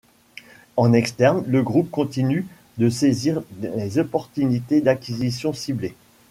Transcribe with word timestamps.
En 0.77 0.93
externe, 0.93 1.43
le 1.45 1.61
groupe 1.61 1.91
continue 1.91 2.47
de 2.79 2.89
saisir 2.89 3.43
les 3.61 3.99
opportunités 3.99 4.81
d'acquisition 4.81 5.53
ciblées. 5.53 5.93